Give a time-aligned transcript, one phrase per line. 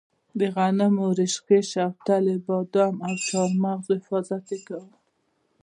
[0.39, 4.93] د غنمو، رشقې، شپتلې، بادامو او چارمغزو حفاظت یې کاوه.